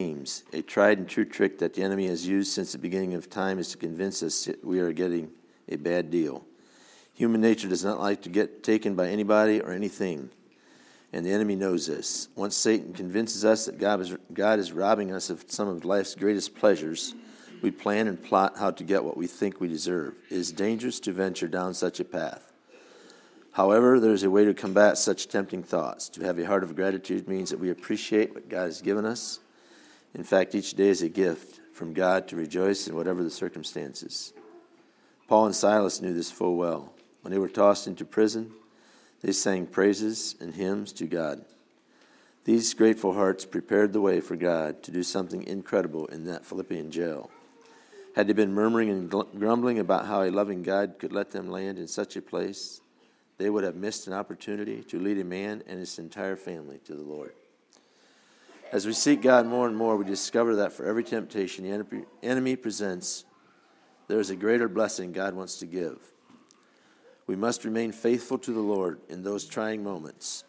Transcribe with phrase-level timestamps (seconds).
[0.00, 0.44] schemes.
[0.52, 3.58] A tried and true trick that the enemy has used since the beginning of time
[3.58, 5.28] is to convince us that we are getting
[5.68, 6.44] a bad deal.
[7.14, 10.30] Human nature does not like to get taken by anybody or anything,
[11.12, 12.28] and the enemy knows this.
[12.36, 16.14] Once Satan convinces us that God is, God is robbing us of some of life's
[16.14, 17.16] greatest pleasures,
[17.60, 20.14] we plan and plot how to get what we think we deserve.
[20.30, 22.52] It is dangerous to venture down such a path.
[23.50, 26.08] However, there is a way to combat such tempting thoughts.
[26.10, 29.40] To have a heart of gratitude means that we appreciate what God has given us.
[30.14, 34.32] In fact, each day is a gift from God to rejoice in whatever the circumstances.
[35.28, 36.92] Paul and Silas knew this full well.
[37.22, 38.52] When they were tossed into prison,
[39.20, 41.44] they sang praises and hymns to God.
[42.44, 46.90] These grateful hearts prepared the way for God to do something incredible in that Philippian
[46.90, 47.30] jail.
[48.16, 51.78] Had they been murmuring and grumbling about how a loving God could let them land
[51.78, 52.80] in such a place,
[53.36, 56.94] they would have missed an opportunity to lead a man and his entire family to
[56.94, 57.32] the Lord.
[58.70, 62.54] As we seek God more and more, we discover that for every temptation the enemy
[62.54, 63.24] presents,
[64.08, 65.98] there is a greater blessing God wants to give.
[67.26, 70.44] We must remain faithful to the Lord in those trying moments,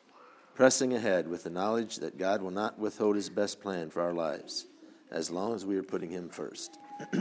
[0.54, 4.14] pressing ahead with the knowledge that God will not withhold his best plan for our
[4.14, 4.66] lives
[5.12, 6.78] as long as we are putting him first.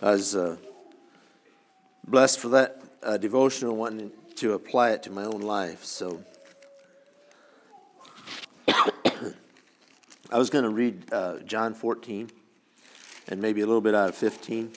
[0.00, 0.56] I was uh,
[2.06, 5.84] blessed for that uh, devotional, wanting to apply it to my own life.
[5.84, 6.22] So
[8.68, 12.30] I was going to read uh, John 14
[13.28, 14.72] and maybe a little bit out of 15.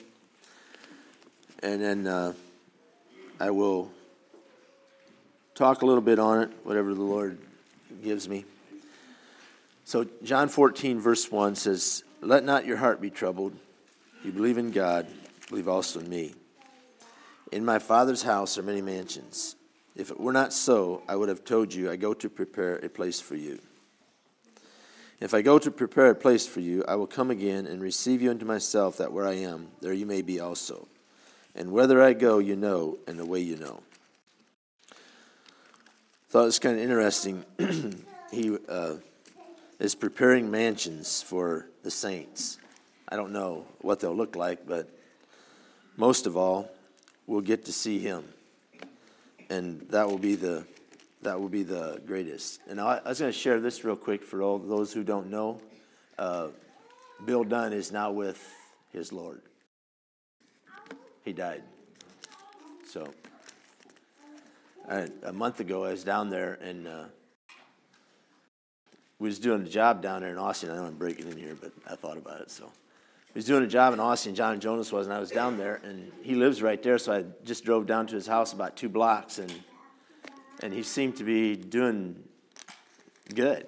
[1.62, 2.32] And then uh,
[3.38, 3.90] I will
[5.54, 7.38] talk a little bit on it, whatever the Lord
[8.02, 8.44] gives me.
[9.84, 13.54] So, John 14, verse 1 says, Let not your heart be troubled.
[14.24, 15.06] You believe in God,
[15.48, 16.34] believe also in me.
[17.50, 19.56] In my Father's house are many mansions.
[19.96, 22.88] If it were not so, I would have told you, I go to prepare a
[22.88, 23.58] place for you.
[25.20, 28.22] If I go to prepare a place for you, I will come again and receive
[28.22, 30.88] you unto myself, that where I am, there you may be also.
[31.54, 33.82] And whether I go, you know, and the way you know.
[36.30, 37.44] Thought it was kind of interesting.
[38.30, 38.94] he uh,
[39.78, 42.56] is preparing mansions for the saints.
[43.06, 44.88] I don't know what they'll look like, but
[45.98, 46.70] most of all,
[47.26, 48.24] we'll get to see him,
[49.50, 50.64] and that will be the
[51.22, 52.60] that will be the greatest.
[52.68, 55.28] And I, I was going to share this real quick for all those who don't
[55.30, 55.60] know.
[56.18, 56.48] Uh,
[57.24, 58.42] Bill Dunn is now with
[58.92, 59.42] his Lord
[61.24, 61.62] he died.
[62.86, 63.06] So,
[64.88, 67.04] I, a month ago, I was down there and uh,
[69.18, 70.70] we was doing a job down there in Austin.
[70.70, 72.50] I know I'm breaking in here, but I thought about it.
[72.50, 74.34] So, he was doing a job in Austin.
[74.34, 76.98] John Jonas was, and I was down there, and he lives right there.
[76.98, 79.52] So I just drove down to his house about two blocks, and
[80.62, 82.22] and he seemed to be doing
[83.34, 83.66] good.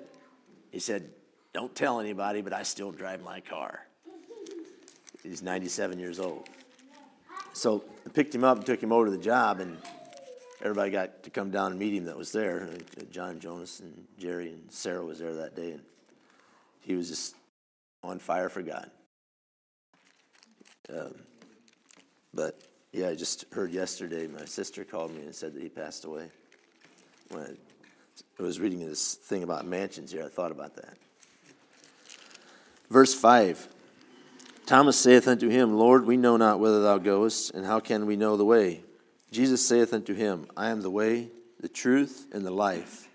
[0.71, 1.11] He said,
[1.53, 3.87] "Don't tell anybody, but I still drive my car."
[5.23, 6.49] He's 97 years old.
[7.53, 9.79] So I picked him up and took him over to the job, and
[10.61, 12.69] everybody got to come down and meet him that was there.
[13.11, 15.83] John Jonas and Jerry and Sarah was there that day, and
[16.81, 17.37] he was just
[18.03, 18.91] on fire for God.
[20.89, 21.15] Um,
[22.35, 22.61] but
[22.93, 26.31] yeah, I just heard yesterday my sister called me and said that he passed away.
[27.33, 27.57] When
[28.39, 30.97] I was reading this thing about mansions here, I thought about that.
[32.91, 33.69] Verse 5
[34.67, 38.17] Thomas saith unto him, Lord, we know not whither thou goest, and how can we
[38.17, 38.83] know the way?
[39.31, 41.29] Jesus saith unto him, I am the way,
[41.61, 43.09] the truth, and the life.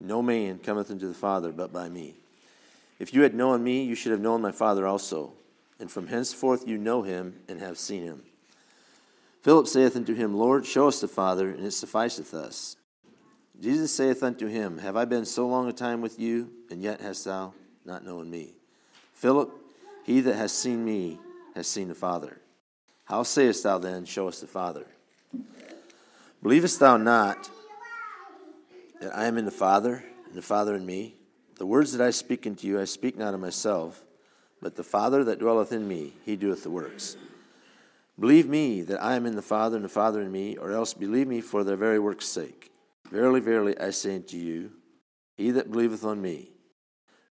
[0.00, 2.14] No man cometh unto the Father but by me.
[2.98, 5.32] If you had known me, you should have known my Father also.
[5.78, 8.22] And from henceforth you know him and have seen him.
[9.42, 12.76] Philip saith unto him, Lord, show us the Father, and it sufficeth us.
[13.60, 17.00] Jesus saith unto him, Have I been so long a time with you, and yet
[17.00, 18.54] hast thou not known me?
[19.14, 19.50] Philip,
[20.04, 21.18] he that has seen me
[21.54, 22.38] has seen the Father.
[23.04, 24.86] How sayest thou then, Show us the Father?
[26.42, 27.48] Believest thou not
[29.00, 31.14] that I am in the Father, and the Father in me?
[31.56, 34.02] The words that I speak unto you, I speak not of myself,
[34.60, 37.16] but the Father that dwelleth in me, he doeth the works.
[38.18, 40.92] Believe me that I am in the Father, and the Father in me, or else
[40.92, 42.70] believe me for their very works' sake.
[43.10, 44.72] Verily, verily, I say unto you,
[45.36, 46.50] he that believeth on me,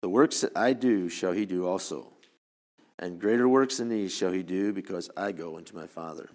[0.01, 2.13] the works that I do shall he do also
[3.03, 6.31] and greater works than these shall he do, because I go unto my Father.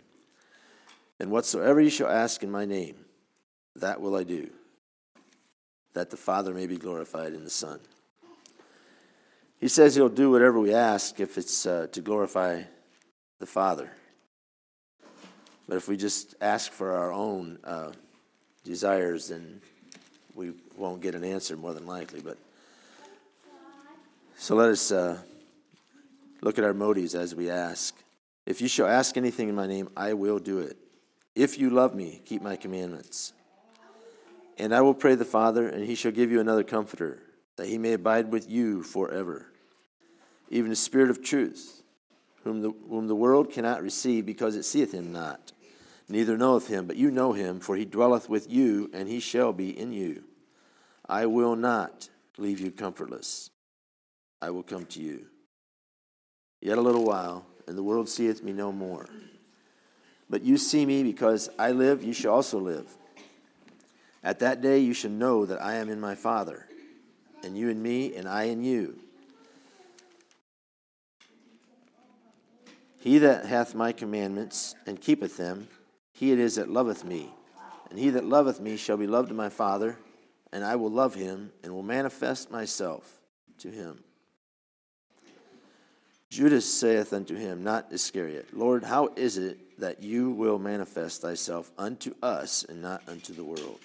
[1.17, 2.97] And whatsoever ye shall ask in my name,
[3.77, 4.49] that will I do,
[5.93, 7.79] that the Father may be glorified in the Son.
[9.59, 12.63] He says he'll do whatever we ask if it's uh, to glorify
[13.39, 13.89] the Father.
[15.69, 17.91] But if we just ask for our own uh,
[18.67, 19.61] desires, then
[20.35, 22.21] we won't get an answer more than likely.
[22.21, 22.37] But
[24.37, 25.17] So let us uh,
[26.41, 27.95] look at our motives as we ask.
[28.45, 30.77] If you shall ask anything in my name, I will do it.
[31.35, 33.33] If you love me, keep my commandments.
[34.59, 37.21] And I will pray the Father, and he shall give you another comforter,
[37.57, 39.47] that he may abide with you forever.
[40.49, 41.81] Even the Spirit of truth,
[42.43, 45.51] whom the, whom the world cannot receive, because it seeth him not,
[46.09, 49.53] neither knoweth him, but you know him, for he dwelleth with you, and he shall
[49.53, 50.23] be in you.
[51.07, 53.49] I will not leave you comfortless.
[54.41, 55.27] I will come to you.
[56.61, 59.07] Yet a little while, and the world seeth me no more.
[60.29, 62.95] But you see me because I live, you shall also live.
[64.23, 66.67] At that day you shall know that I am in my Father,
[67.43, 68.99] and you in me, and I in you.
[72.99, 75.69] He that hath my commandments and keepeth them,
[76.17, 77.31] he it is that loveth me.
[77.91, 79.97] And he that loveth me shall be loved of my Father,
[80.51, 83.19] and I will love him, and will manifest myself
[83.59, 84.03] to him.
[86.31, 91.71] Judas saith unto him, not Iscariot, Lord, how is it that you will manifest thyself
[91.77, 93.79] unto us and not unto the world?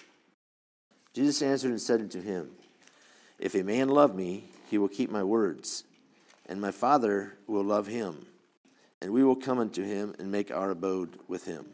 [1.13, 2.49] Jesus answered and said unto him,
[3.37, 5.83] If a man love me, he will keep my words,
[6.47, 8.25] and my Father will love him,
[9.03, 11.67] and we will come unto him and make our abode with him.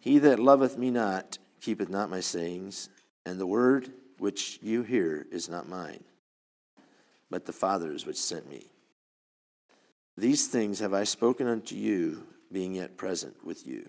[0.00, 2.88] He that loveth me not keepeth not my sayings,
[3.26, 6.02] and the word which you hear is not mine,
[7.30, 8.66] but the Father's which sent me.
[10.16, 13.88] These things have I spoken unto you, being yet present with you.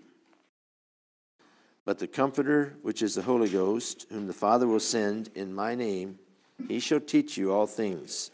[1.84, 5.74] But the Comforter, which is the Holy Ghost, whom the Father will send in my
[5.74, 6.18] name,
[6.68, 8.30] he shall teach you all things,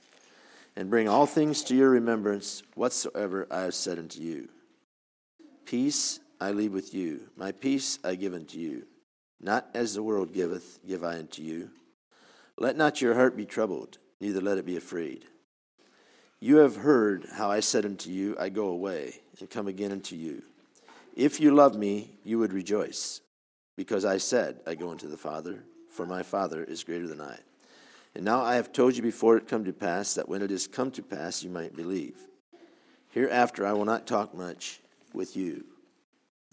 [0.75, 4.49] and bring all things to your remembrance whatsoever I have said unto you.
[5.65, 8.87] Peace I leave with you, my peace I give unto you.
[9.41, 11.71] Not as the world giveth, give I unto you.
[12.59, 15.25] Let not your heart be troubled, neither let it be afraid.
[16.41, 20.17] You have heard how I said unto you, I go away and come again unto
[20.17, 20.43] you.
[21.15, 23.23] If you love me, you would rejoice,
[23.77, 27.39] because I said, I go unto the Father, for my Father is greater than I.
[28.15, 30.67] And now I have told you before it come to pass, that when it is
[30.67, 32.17] come to pass, you might believe.
[33.11, 34.81] Hereafter I will not talk much
[35.15, 35.65] with you,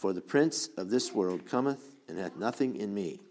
[0.04, 3.22] for the prince of this world cometh and hath nothing in me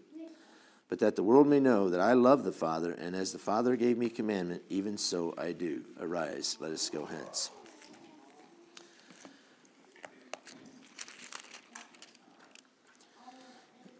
[0.89, 3.75] but that the world may know that I love the Father, and as the Father
[3.75, 5.83] gave me commandment, even so I do.
[5.99, 7.51] Arise, let us go hence.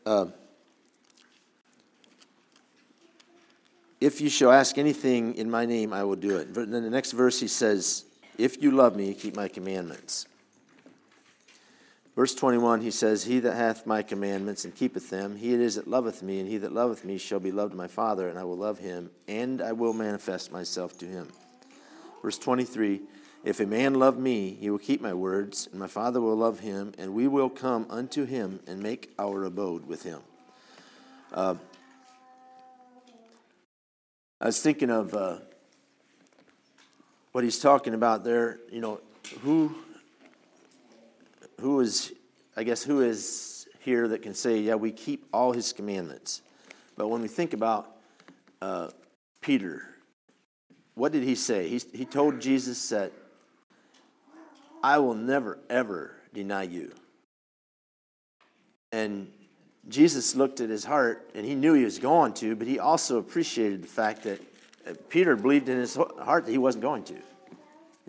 [0.03, 0.25] Uh,
[4.01, 6.55] if you shall ask anything in my name, I will do it.
[6.55, 8.05] But then the next verse he says,
[8.37, 10.27] If you love me, keep my commandments.
[12.15, 15.75] Verse 21, he says, He that hath my commandments and keepeth them, he it is
[15.75, 18.38] that loveth me, and he that loveth me shall be loved of my Father, and
[18.38, 21.30] I will love him, and I will manifest myself to him.
[22.21, 23.01] Verse 23,
[23.44, 26.60] If a man love me, he will keep my words, and my Father will love
[26.60, 30.19] him, and we will come unto him and make our abode with him.
[31.33, 31.56] Uh,
[34.39, 35.38] I was thinking of uh,
[37.31, 38.60] what he's talking about there.
[38.71, 39.01] You know,
[39.42, 39.75] who
[41.63, 42.12] who is,
[42.57, 46.42] I guess, who is here that can say, yeah, we keep all his commandments?
[46.98, 47.95] But when we think about
[48.62, 48.89] uh,
[49.39, 49.88] Peter,
[50.95, 51.69] what did he say?
[51.69, 53.13] He, he told Jesus that,
[54.84, 56.91] I will never, ever deny you.
[58.91, 59.32] And
[59.88, 63.20] Jesus looked at his heart and he knew he was going to, but he also
[63.20, 64.41] appreciated the fact that
[64.86, 67.15] uh, Peter believed in his heart that he wasn't going to.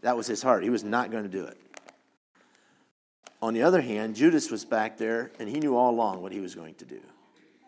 [0.02, 0.64] That was his heart.
[0.64, 1.56] He was not going to do it.
[3.44, 6.40] On the other hand, Judas was back there and he knew all along what he
[6.40, 6.98] was going to do.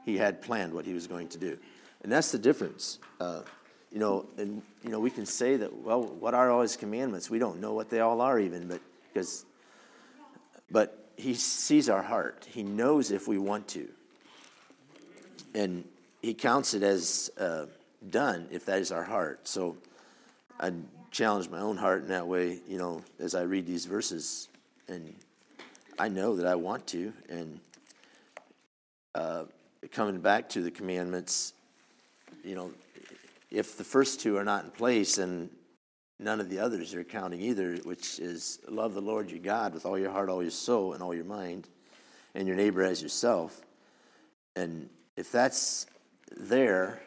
[0.07, 1.59] He had planned what he was going to do.
[2.03, 2.99] And that's the difference.
[3.21, 3.43] Uh,
[3.93, 7.29] you know, and you know, we can say that, well, what are all his commandments?
[7.29, 8.81] We don't know what they all are even, but
[9.13, 9.45] because
[10.71, 12.47] but he sees our heart.
[12.51, 13.87] He knows if we want to.
[15.55, 15.85] And
[16.23, 17.67] he counts it as uh,
[18.09, 19.47] done if that is our heart.
[19.47, 19.77] So
[20.59, 20.73] I
[21.11, 24.49] challenge my own heart in that way, you know, as I read these verses
[24.89, 25.15] and
[25.99, 27.13] I know that I want to.
[27.29, 27.61] And
[29.15, 29.45] uh,
[29.93, 31.55] coming back to the commandments,
[32.45, 32.71] you know,
[33.51, 35.49] if the first two are not in place, and
[36.19, 39.87] none of the others are counting either, which is love the Lord your God with
[39.87, 41.69] all your heart, all your soul, and all your mind,
[42.35, 43.61] and your neighbor as yourself.
[44.55, 45.87] And if that's
[46.37, 47.01] there,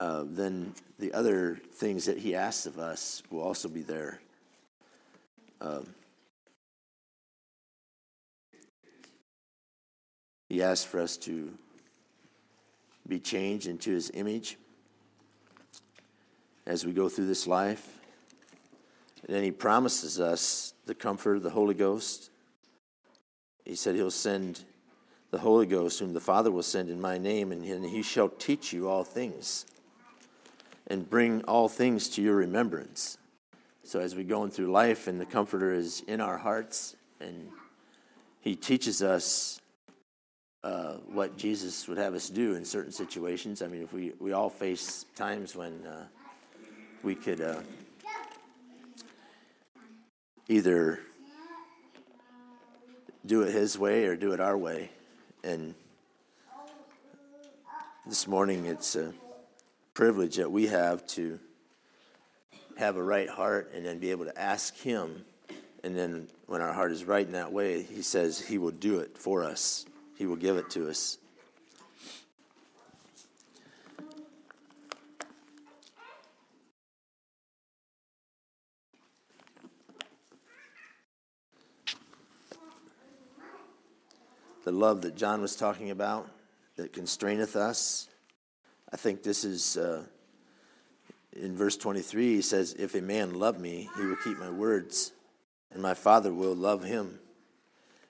[0.00, 4.20] uh, then the other things that he asks of us will also be there.
[5.60, 5.86] Um,
[10.54, 11.52] He asks for us to
[13.08, 14.56] be changed into his image.
[16.64, 17.98] as we go through this life.
[19.26, 22.30] And then he promises us the comfort of the Holy Ghost.
[23.64, 24.62] He said he'll send
[25.32, 28.72] the Holy Ghost, whom the Father will send in my name, and he shall teach
[28.72, 29.66] you all things
[30.86, 33.18] and bring all things to your remembrance.
[33.82, 37.48] So as we go through life, and the Comforter is in our hearts, and
[38.40, 39.60] he teaches us
[40.64, 43.60] uh, what Jesus would have us do in certain situations.
[43.60, 46.06] I mean, if we, we all face times when uh,
[47.02, 47.60] we could uh,
[50.48, 51.00] either
[53.26, 54.90] do it His way or do it our way.
[55.42, 55.74] And
[58.06, 59.12] this morning, it's a
[59.92, 61.38] privilege that we have to
[62.78, 65.26] have a right heart and then be able to ask Him.
[65.82, 69.00] And then when our heart is right in that way, He says He will do
[69.00, 69.84] it for us,
[70.16, 71.18] He will give it to us.
[84.64, 86.30] The love that John was talking about
[86.76, 88.08] that constraineth us.
[88.90, 90.04] I think this is uh,
[91.36, 95.12] in verse 23, he says, If a man love me, he will keep my words,
[95.70, 97.18] and my Father will love him,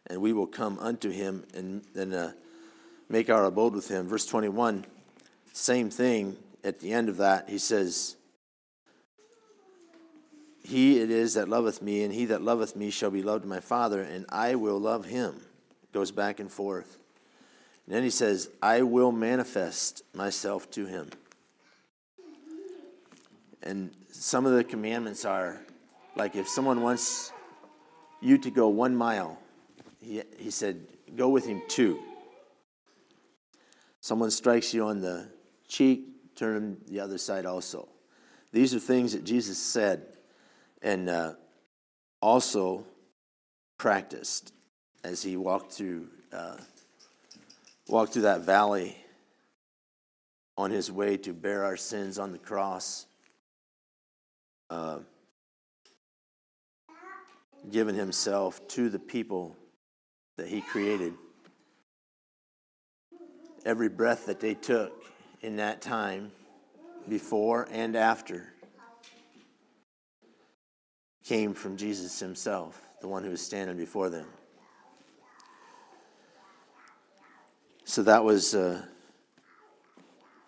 [0.08, 2.32] and we will come unto him and then uh,
[3.08, 4.06] make our abode with him.
[4.06, 4.84] Verse 21,
[5.52, 6.36] same thing.
[6.62, 8.16] At the end of that, he says,
[10.62, 13.50] He it is that loveth me, and he that loveth me shall be loved of
[13.50, 15.40] my Father, and I will love him.
[15.92, 16.98] Goes back and forth.
[17.86, 21.10] And then he says, I will manifest myself to him.
[23.62, 25.60] And some of the commandments are
[26.16, 27.32] like if someone wants
[28.20, 29.38] you to go one mile,
[30.04, 31.98] he, he said, go with him two.
[34.00, 35.26] Someone strikes you on the
[35.66, 37.88] cheek, turn him the other side also.
[38.52, 40.02] These are things that Jesus said
[40.82, 41.32] and uh,
[42.20, 42.84] also
[43.78, 44.52] practiced
[45.02, 46.56] as he walked through uh,
[47.88, 48.96] walked through that valley
[50.56, 53.06] on his way to bear our sins on the cross
[54.70, 54.98] uh,
[57.70, 59.56] given himself to the people
[60.36, 61.14] that he created.
[63.64, 65.04] Every breath that they took
[65.40, 66.32] in that time,
[67.08, 68.52] before and after,
[71.24, 74.26] came from Jesus himself, the one who was standing before them.
[77.84, 78.82] So that was uh,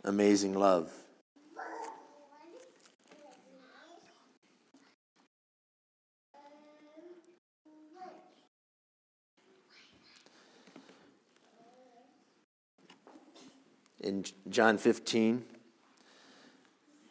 [0.05, 0.91] amazing love.
[14.07, 14.16] in
[14.49, 15.45] John 15,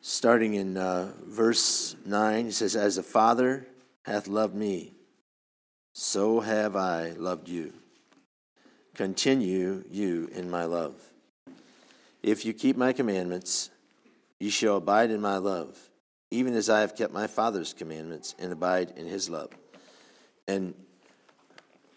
[0.01, 2.45] starting in uh, verse 9.
[2.45, 3.67] He says, As the Father
[4.03, 4.93] hath loved me,
[5.93, 7.74] so have I loved you.
[8.95, 10.95] Continue you in my love.
[12.24, 13.69] If you keep my commandments,
[14.39, 15.77] you shall abide in my love,
[16.31, 19.50] even as I have kept my Father's commandments and abide in his love.
[20.48, 20.74] And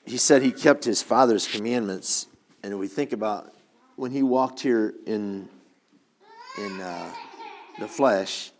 [0.06, 2.26] he said he kept his Father's commandments.
[2.62, 3.52] And we think about
[3.98, 5.48] when he walked here in,
[6.56, 7.10] in uh,
[7.80, 8.52] the flesh,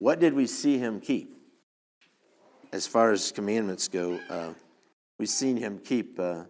[0.00, 1.32] what did we see him keep?
[2.72, 4.48] As far as commandments go, uh,
[5.16, 6.42] we've seen him keep uh,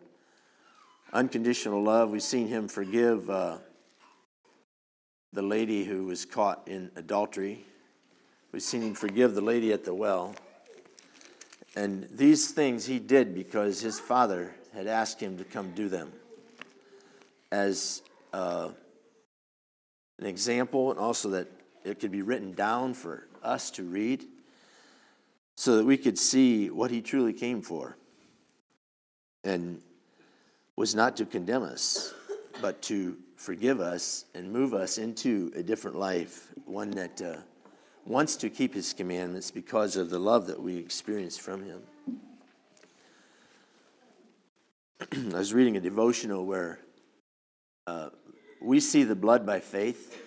[1.12, 2.10] unconditional love.
[2.10, 3.58] We've seen him forgive uh,
[5.34, 7.62] the lady who was caught in adultery.
[8.52, 10.34] We've seen him forgive the lady at the well.
[11.76, 16.10] And these things he did because his father had asked him to come do them
[17.52, 18.70] as uh,
[20.18, 21.46] an example, and also that
[21.84, 24.24] it could be written down for us to read
[25.54, 27.96] so that we could see what he truly came for
[29.44, 29.82] and
[30.76, 32.14] was not to condemn us,
[32.62, 37.36] but to forgive us and move us into a different life, one that uh,
[38.06, 41.82] wants to keep his commandments because of the love that we experience from him.
[45.34, 46.78] I was reading a devotional where
[47.86, 48.10] uh,
[48.60, 50.22] we see the blood by faith,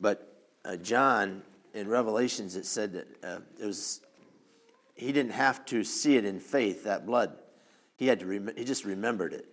[0.00, 1.42] but uh, John
[1.74, 4.00] in Revelations it said that uh, it was
[4.94, 7.36] he didn't have to see it in faith that blood.
[7.96, 9.46] He had to rem- he just remembered it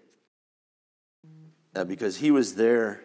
[1.76, 3.04] uh, because he was there.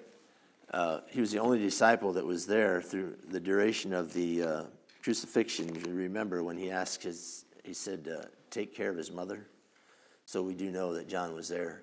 [0.73, 4.67] Uh, he was the only disciple that was there through the duration of the
[5.03, 5.75] crucifixion.
[5.75, 8.09] You remember when he asked his, he said,
[8.51, 9.47] "Take care of his mother."
[10.25, 11.83] So we do know that John was there.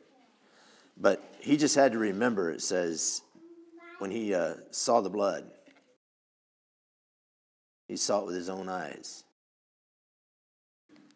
[0.98, 3.22] But he just had to remember, it says,
[4.00, 5.46] when he uh, saw the blood,
[7.92, 9.26] He saw it with his own eyes.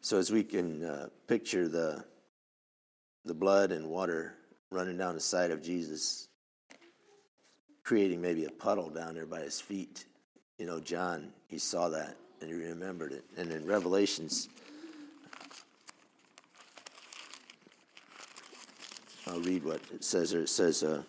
[0.02, 2.04] So as we can uh, picture the
[3.24, 4.36] the blood and water
[4.72, 6.28] running down the side of Jesus,
[7.86, 10.06] creating maybe a puddle down there by his feet.
[10.58, 13.24] You know, John, he saw that and he remembered it.
[13.38, 14.50] And in Revelations,
[19.28, 20.34] I'll read what it says.
[20.34, 21.02] It says, uh,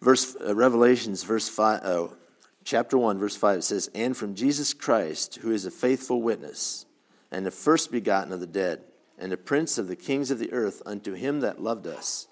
[0.00, 2.08] verse uh, Revelations, verse five, uh,
[2.64, 3.58] chapter one, verse five.
[3.58, 6.86] It says, "And from Jesus Christ, who is a faithful witness,
[7.30, 8.82] and the first begotten of the dead,
[9.16, 12.26] and the prince of the kings of the earth, unto him that loved us,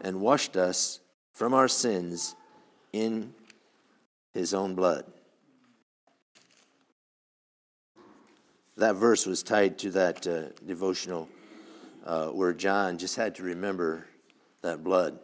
[0.00, 1.00] and washed us
[1.34, 2.34] from our sins
[2.92, 3.34] in
[4.32, 5.04] his own blood."
[8.82, 11.28] That verse was tied to that uh, devotional
[12.04, 14.08] uh, where John just had to remember
[14.62, 15.20] that blood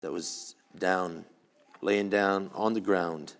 [0.00, 1.24] that was down,
[1.80, 3.34] laying down on the ground.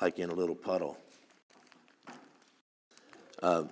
[0.00, 0.96] Like in a little puddle.
[3.42, 3.64] Uh,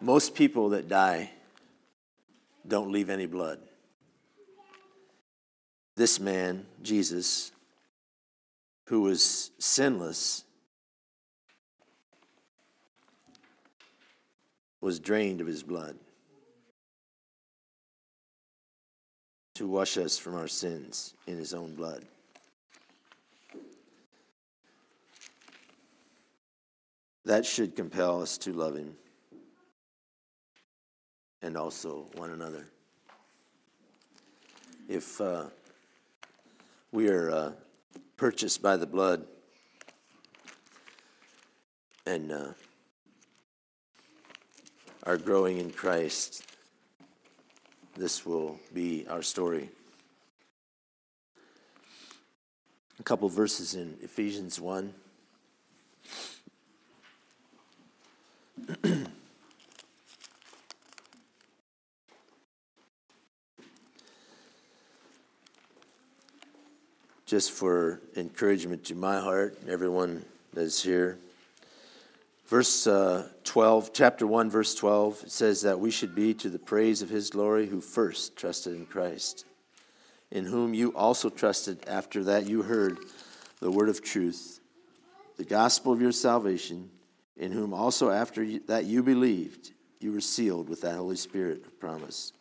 [0.00, 1.32] most people that die
[2.64, 3.58] don't leave any blood.
[5.96, 7.50] This man, Jesus,
[8.88, 10.44] who was sinless,
[14.80, 15.94] was drained of his blood
[19.54, 22.02] to wash us from our sins in his own blood.
[27.26, 28.96] That should compel us to love him
[31.42, 32.70] and also one another.
[34.88, 35.44] If uh,
[36.90, 37.52] we are uh,
[38.18, 39.24] purchased by the blood
[42.04, 42.48] and uh,
[45.04, 46.42] are growing in Christ,
[47.96, 49.70] this will be our story.
[52.98, 54.92] A couple verses in Ephesians 1.
[67.28, 71.18] Just for encouragement to my heart, everyone that's here.
[72.46, 76.58] Verse uh, 12, chapter 1, verse 12, it says that we should be to the
[76.58, 79.44] praise of his glory who first trusted in Christ,
[80.30, 82.96] in whom you also trusted after that you heard
[83.60, 84.60] the word of truth,
[85.36, 86.88] the gospel of your salvation,
[87.36, 91.78] in whom also after that you believed, you were sealed with that Holy Spirit of
[91.78, 92.32] promise,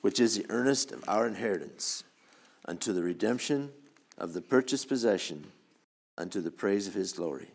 [0.00, 2.02] which is the earnest of our inheritance
[2.66, 3.70] unto the redemption
[4.18, 5.44] of the purchased possession,
[6.16, 7.48] unto the praise of his glory.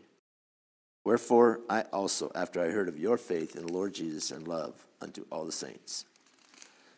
[1.04, 4.74] Wherefore I also, after I heard of your faith in the Lord Jesus and love
[5.02, 6.06] unto all the saints,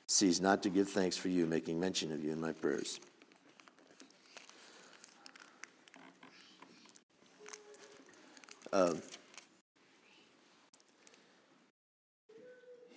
[0.07, 2.99] cease not to give thanks for you, making mention of you in my prayers.
[8.73, 8.95] Uh,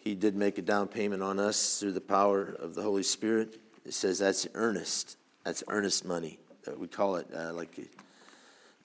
[0.03, 3.59] he did make a down payment on us through the power of the Holy Spirit.
[3.85, 5.16] It says that's earnest.
[5.44, 6.38] That's earnest money.
[6.66, 7.79] Uh, we call it uh, like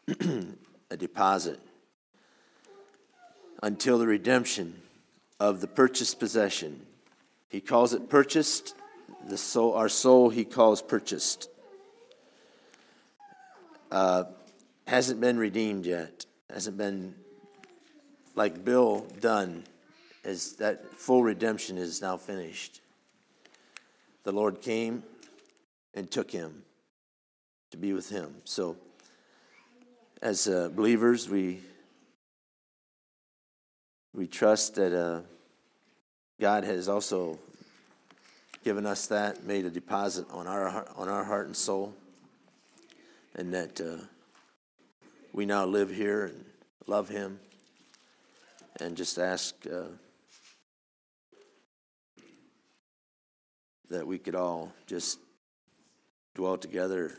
[0.08, 0.46] a,
[0.92, 1.60] a deposit
[3.64, 4.82] until the redemption
[5.40, 6.86] of the purchased possession.
[7.50, 8.76] He calls it purchased.
[9.28, 11.50] The soul, our soul, he calls purchased.
[13.92, 14.26] Uh,
[14.88, 16.26] hasn't been redeemed yet.
[16.50, 17.16] Hasn't been
[18.36, 19.64] like Bill Dunn.
[20.26, 22.82] As that full redemption is now finished.
[24.24, 25.04] The Lord came
[25.94, 26.64] and took him
[27.72, 28.34] to be with him.
[28.46, 28.78] So,
[30.22, 31.62] as uh, believers, we
[34.14, 35.22] we trust that uh,
[36.40, 37.40] God has also
[38.64, 41.94] given us that, made a deposit on our on our heart and soul,
[43.36, 44.04] and that uh,
[45.32, 46.46] we now live here and
[46.88, 47.40] love Him,
[48.80, 49.84] and just ask uh,
[53.90, 55.20] that we could all just
[56.36, 57.14] dwell together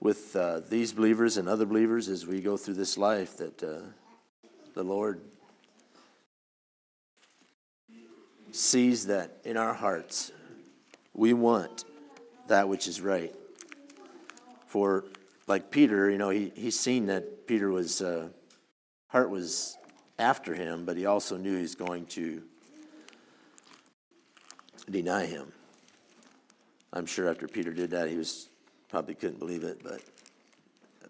[0.00, 3.36] with uh, these believers and other believers as we go through this life.
[3.36, 3.80] That uh,
[4.74, 5.20] the Lord
[8.52, 10.32] sees that in our hearts
[11.14, 11.84] we want
[12.48, 13.34] that which is right.
[14.66, 15.04] For
[15.46, 18.28] like Peter, you know, he he's seen that Peter was uh,
[19.08, 19.76] heart was
[20.18, 22.42] after him, but he also knew he's going to
[24.88, 25.52] deny him.
[26.92, 28.48] I'm sure after Peter did that, he was
[28.90, 30.02] probably couldn't believe it, but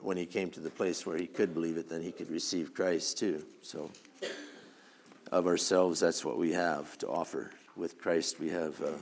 [0.01, 2.75] when he came to the place where he could believe it, then he could receive
[2.75, 3.43] Christ too.
[3.63, 3.91] So,
[5.33, 7.51] of ourselves, that's what we have to offer.
[7.77, 8.93] With Christ, we have uh,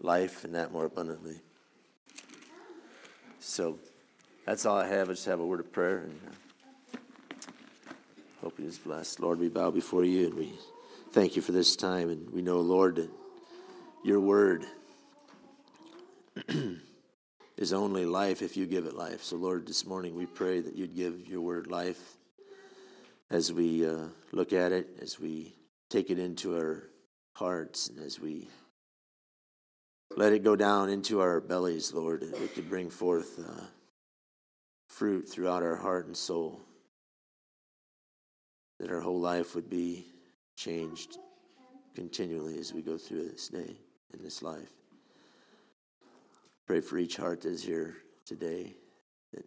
[0.00, 1.40] life and that more abundantly.
[3.40, 3.78] So,
[4.44, 5.08] that's all I have.
[5.08, 6.98] I just have a word of prayer and uh,
[8.42, 9.20] hope he is blessed.
[9.20, 10.52] Lord, we bow before you and we
[11.12, 12.10] thank you for this time.
[12.10, 13.10] And we know, Lord, that
[14.02, 14.66] your word
[17.58, 19.24] is only life if you give it life.
[19.24, 22.16] So, Lord, this morning we pray that you'd give your word life
[23.30, 25.56] as we uh, look at it, as we
[25.90, 26.84] take it into our
[27.34, 28.48] hearts, and as we
[30.16, 33.64] let it go down into our bellies, Lord, that it could bring forth uh,
[34.88, 36.60] fruit throughout our heart and soul,
[38.78, 40.06] that our whole life would be
[40.56, 41.18] changed
[41.96, 43.76] continually as we go through this day
[44.14, 44.70] in this life.
[46.68, 48.76] Pray for each heart that is here today
[49.32, 49.44] that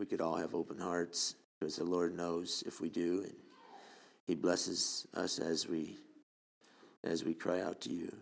[0.00, 3.36] we could all have open hearts because the Lord knows if we do and
[4.26, 5.96] he blesses us as we
[7.04, 8.12] as we cry out to you.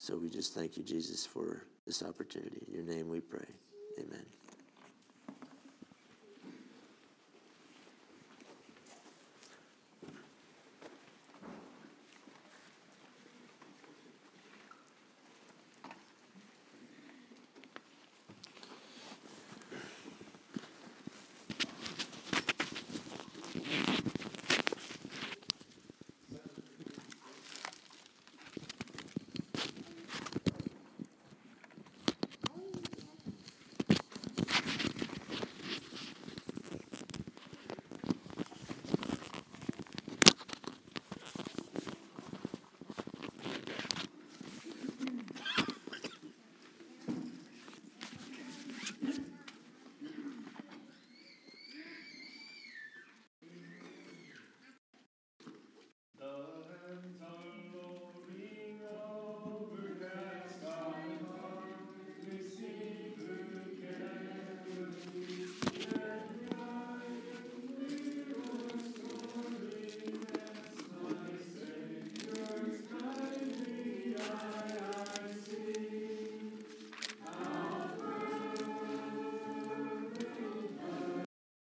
[0.00, 2.66] So we just thank you Jesus for this opportunity.
[2.66, 3.46] In your name we pray.
[4.00, 4.37] Amen.